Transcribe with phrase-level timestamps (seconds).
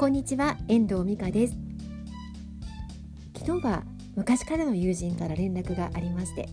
[0.00, 1.56] こんにちは遠藤美香です。
[3.38, 3.82] 昨日は
[4.16, 6.48] 昔からの友人から連絡がありまして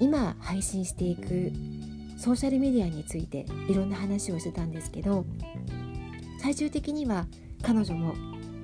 [0.00, 1.52] 今配信していく
[2.18, 5.24] ソーシャルメディアについていろんな話をしてたんですけど
[6.40, 7.26] 最終的には
[7.62, 8.14] 彼女も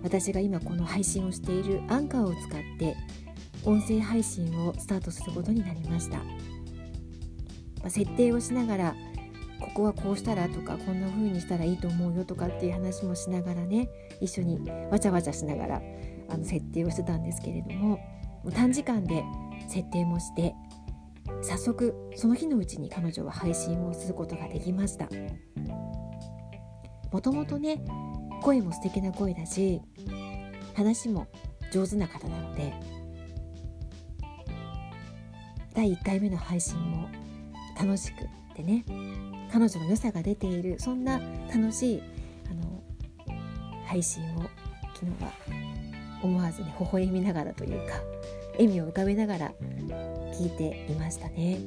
[0.03, 2.97] 私が今この配信をしているアンカーを使って
[3.65, 6.19] 音声配信をスタートすることになりました、
[7.85, 8.95] ま、設定をしながら
[9.61, 13.89] ここはこうしたらとかこんな風にしたらいいと思うよとかっていう話もしながらね
[14.21, 15.83] 一緒にわちゃわちゃしながら
[16.29, 17.99] あの設定をしてたんですけれども
[18.55, 19.25] 短時間で
[19.69, 20.55] 設定もして
[21.43, 25.09] 早速その日のうちに彼女は配信をすることができました。
[27.13, 27.83] もともとね
[28.43, 29.81] 声も素敵な声だし
[30.75, 31.27] 話も
[31.73, 32.73] 上手な方なので
[35.75, 37.09] 第1回目の配信も
[37.79, 38.25] 楽しく
[38.59, 38.85] ってね
[39.53, 41.21] 彼女の良さが出ているそんな
[41.55, 42.03] 楽しい
[42.51, 42.83] あの
[43.87, 44.43] 配信を
[44.95, 45.33] 昨日は
[46.23, 47.95] 思わずね微笑みながらというか
[48.53, 49.53] 笑みを浮かべながら
[50.35, 51.61] 聞いていましたね。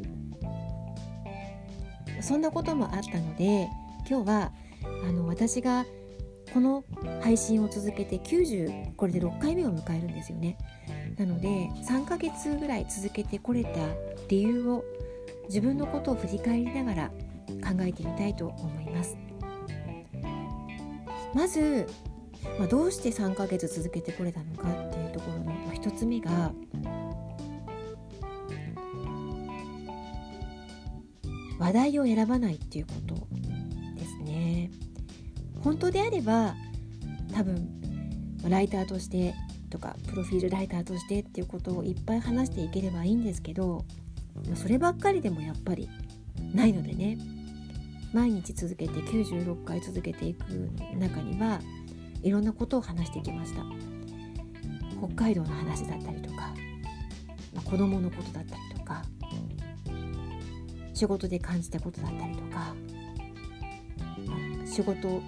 [2.21, 3.67] そんなこともあったので
[4.07, 4.51] 今日は
[5.07, 5.85] あの私が
[6.53, 6.83] この
[7.21, 10.57] 配信を続けて90これで6回目を迎えるんですよね。
[11.17, 11.47] なので
[11.87, 13.69] 3ヶ月ぐらい続けてこれた
[14.27, 14.83] 理由を
[15.51, 19.17] 自分のことを振り返りながら考えてみたいと思います。
[21.35, 21.87] まず、
[22.57, 26.53] まあ、どうして3ヶ月続けてこれたのかっていうところの、まあ、1つ目が
[31.59, 33.15] 話題を選ばないっていうこと
[33.99, 34.71] ですね。
[35.65, 36.55] 本当であれば
[37.33, 37.81] 多分
[38.47, 39.35] ライターとして
[39.69, 43.83] とかプロフィールライターとしてっていうことをいっぱい話していければいいんですけど
[44.55, 45.89] そればっかりでもやっぱり
[46.53, 47.17] ないのでね。
[48.13, 50.43] 毎日続けて96回続けていく
[50.97, 51.61] 中には
[52.21, 53.63] いろんなことを話してきました。
[54.97, 56.53] 北海道の話だったりとか、
[57.53, 59.03] まあ、子供のことだったりとか
[60.93, 62.75] 仕事で感じたことだったりとか、
[64.65, 65.23] 仕事、うん、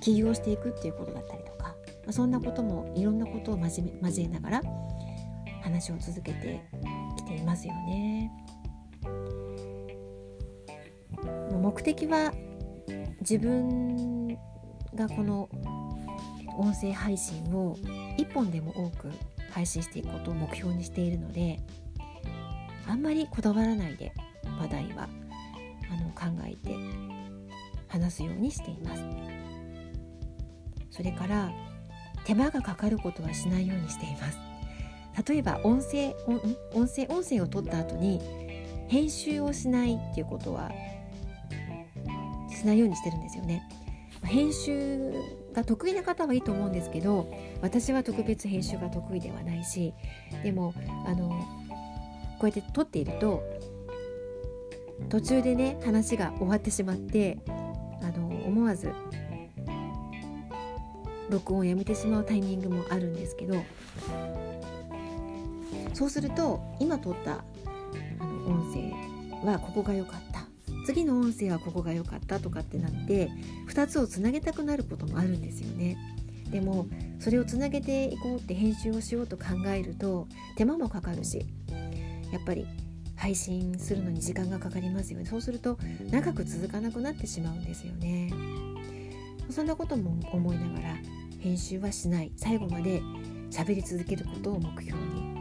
[0.00, 1.74] 起業していくっていうことだったりとか、ま
[2.08, 3.88] あ、そんなこともいろんなことを交
[4.18, 4.62] えながら
[5.62, 6.60] 話を続けて
[7.26, 8.30] きていますよね。
[11.60, 12.32] 目的は
[13.20, 14.28] 自分
[14.94, 15.48] がこの
[16.56, 17.76] 音声配信を
[18.18, 19.10] 1本でも多く
[19.50, 21.58] 配信していくことを目標にしているので
[22.86, 24.12] あんまりこだわらないで
[24.60, 25.08] 話題は
[25.90, 26.76] あの考えて
[27.88, 29.02] 話すようにしています
[30.90, 31.50] それから
[32.24, 34.55] 手間がかかることはしないようにしています
[35.26, 36.14] 例えば音声
[36.74, 38.20] 音声音声を取った後に
[38.88, 40.70] 編集をしないっていうことは
[42.50, 43.62] しないようにしてるんですよね。
[44.22, 45.12] 編集
[45.52, 47.32] が得意な方はいいと思うんですけど
[47.62, 49.94] 私は特別編集が得意ではないし
[50.42, 50.74] でも
[51.06, 51.28] あの
[52.38, 53.42] こうやって撮っていると
[55.08, 57.38] 途中でね話が終わってしまって
[58.02, 58.92] あの思わず
[61.30, 63.56] 録音をやめてしまうタイミングもあるんですけど
[65.96, 67.42] そうすると今撮った
[68.18, 70.44] あの音声はここが良かった。
[70.84, 73.30] 次の音声はここが良かったとかってなって
[73.68, 75.96] 2つをつなげたくなることもあるんですよね。
[76.50, 76.86] でも
[77.18, 81.46] それをつなげていこうって編集をしようと考えると手間もかかるし
[82.30, 82.66] やっぱり
[83.16, 85.24] 配信するのに時間がかかりますよね。
[85.24, 85.78] そうすると
[86.10, 88.30] 長く続かなくなってしまうんですよね。
[89.48, 90.96] そんなことも思いながら
[91.40, 92.32] 編集はしない。
[92.36, 93.00] 最後まで
[93.50, 95.35] 喋り続けることを目標に。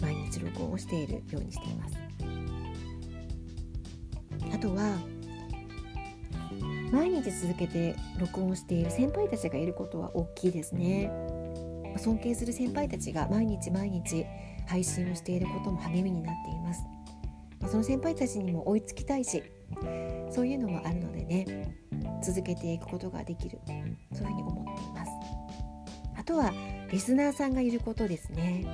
[0.00, 1.96] 毎日録音をしているようにしています。
[4.54, 4.96] あとは
[6.92, 11.10] 毎日続けて録音している先輩たちがいることは大きいですね。
[11.98, 14.24] 尊敬する先輩たちが毎日毎日
[14.66, 16.82] 配信をしていることも励みになっています。
[17.70, 19.42] その先輩たちにも追いつきたいし
[20.30, 21.74] そういうのもあるのでね
[22.22, 23.58] 続けていくことができる。
[24.12, 25.10] そういうふうに思っています。
[26.16, 26.52] あとは
[26.90, 28.64] リスナーさんがいることですね。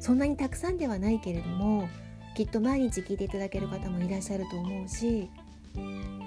[0.00, 1.88] そんなにたくさんではないけれども
[2.36, 5.28] きっと毎日聞いていただける方もいらっしゃると思うし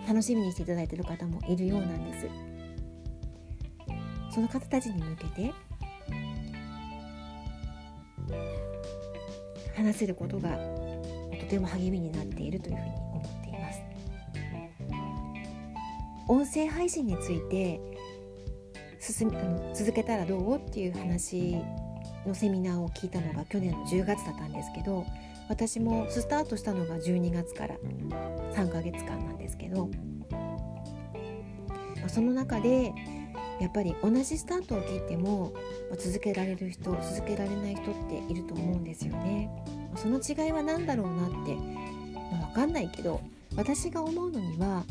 [0.08, 2.28] 楽しみにしていただいている方もいるようなんです。
[4.34, 5.54] その方たちに向けて
[9.76, 10.58] 話せることが
[11.40, 13.82] とても励みになっているというふうに思っています。
[16.30, 17.82] 音声配信について
[19.00, 20.58] 進みあの続けたらどう？
[20.58, 21.58] っていう話
[22.26, 25.06] のセミナーを聞いたのが去年の10月だったんですけど
[25.50, 27.76] 私もスタートしたのが12月から
[28.54, 29.90] 3ヶ月間なんですけど
[32.08, 32.94] その中で
[33.60, 35.54] やっぱり同じスタートを切っても
[35.98, 39.50] 続けられる人続けられない人っていると思うんですよね。
[39.96, 41.56] その違いは何だろうなって、
[42.32, 43.22] まあ、分かんないけど
[43.56, 44.84] 私が思うのには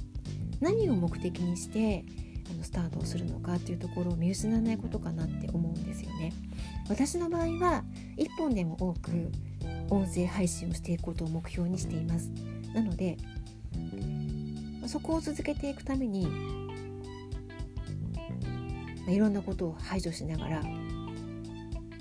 [0.61, 2.05] 何を目的にして
[2.51, 6.33] あのスタートをするのかっていうところを見失わないことかなって思うんですよね。
[6.89, 7.85] 私の場合は
[8.17, 9.31] 1本でも多く
[9.91, 12.31] 音声配信をしていくことを目標にしています。
[12.75, 13.17] なので
[14.87, 16.27] そこを続けていくために
[19.09, 20.63] いろんなことを排除しながら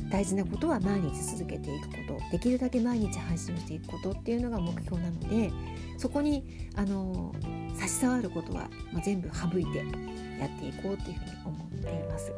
[0.10, 5.52] 大事なことは毎日続けていくことできるだけ毎日配信していくことっていうのが目標なので
[5.98, 7.34] そこにあの
[7.76, 9.78] 差し障ることは、まあ、全部省いて
[10.40, 12.34] やっていこうっていうふうに思っています。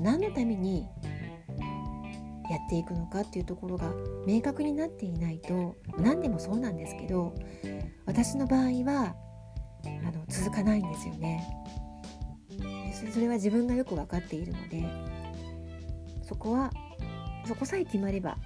[0.00, 0.86] 何のために
[2.50, 3.90] やっていくのかっていうところが
[4.26, 7.34] 明確になっていないと何でもそうなんですけど
[8.04, 9.14] 私の場合は
[9.84, 11.42] あの続かないんですよね
[12.94, 14.84] それは自分がよく分かっているので
[16.22, 16.70] そこは
[17.46, 18.36] そこさえ決まれば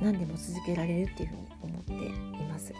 [0.00, 2.72] 何でも続けられるっていうふうに思っています。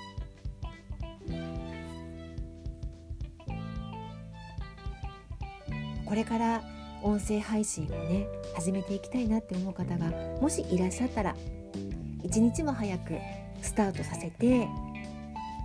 [6.07, 6.63] これから
[7.03, 10.11] 音声配信をね始めていきたいなって思う方が
[10.43, 11.35] もしいらっしゃったら
[12.23, 13.15] 一日も早く
[13.63, 14.69] スタートさせて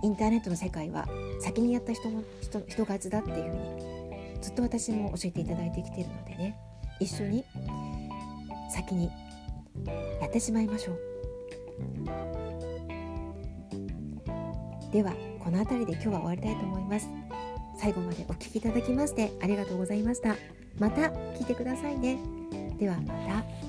[0.02, 1.06] インターネットの世界は
[1.40, 3.97] 先にやった人も人人勝ちだっていうふうに
[4.40, 6.58] ずっと私も教えていただいてきているのでね
[7.00, 7.44] 一緒に
[8.70, 9.10] 先に
[10.20, 10.98] やってしまいましょう。
[14.92, 17.08] ではこの辺りで今日は終わりたいと思います。
[17.78, 20.36] 最後までお聴きいただきましてありがとうございました。
[20.78, 22.18] また聞いてくださいね。
[22.78, 23.67] ではまた。